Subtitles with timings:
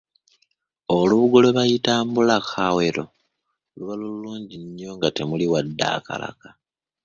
[0.97, 3.03] Olubugo lwe bayita Mbulaakawero
[3.75, 6.49] luba lulungi nnyo nga temuli wadde akalaka.